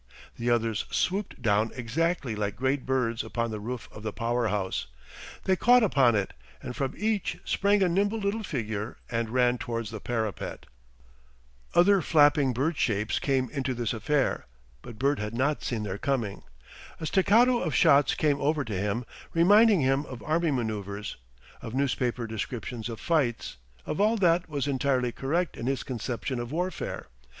The 0.35 0.49
others 0.49 0.85
swooped 0.89 1.43
down 1.43 1.69
exactly 1.75 2.35
like 2.35 2.55
great 2.55 2.87
birds 2.87 3.23
upon 3.23 3.51
the 3.51 3.59
roof 3.59 3.87
of 3.91 4.01
the 4.01 4.11
power 4.11 4.47
house. 4.47 4.87
They 5.43 5.55
caught 5.55 5.83
upon 5.83 6.15
it, 6.15 6.33
and 6.59 6.75
from 6.75 6.95
each 6.97 7.37
sprang 7.45 7.83
a 7.83 7.87
nimble 7.87 8.17
little 8.17 8.41
figure 8.41 8.97
and 9.11 9.29
ran 9.29 9.59
towards 9.59 9.91
the 9.91 9.99
parapet. 9.99 10.65
Other 11.75 12.01
flapping 12.01 12.51
bird 12.51 12.77
shapes 12.77 13.19
came 13.19 13.47
into 13.51 13.75
this 13.75 13.93
affair, 13.93 14.47
but 14.81 14.97
Bert 14.97 15.19
had 15.19 15.35
not 15.35 15.61
seen 15.61 15.83
their 15.83 15.99
coming. 15.99 16.41
A 16.99 17.05
staccato 17.05 17.59
of 17.61 17.75
shots 17.75 18.15
came 18.15 18.41
over 18.41 18.63
to 18.65 18.73
him, 18.73 19.05
reminding 19.35 19.81
him 19.81 20.07
of 20.07 20.23
army 20.23 20.49
manoeuvres, 20.49 21.15
of 21.61 21.75
newspaper 21.75 22.25
descriptions 22.25 22.89
of 22.89 22.99
fights, 22.99 23.57
of 23.85 24.01
all 24.01 24.17
that 24.17 24.49
was 24.49 24.65
entirely 24.65 25.11
correct 25.11 25.55
in 25.55 25.67
his 25.67 25.83
conception 25.83 26.39
of 26.39 26.51
warfare. 26.51 27.05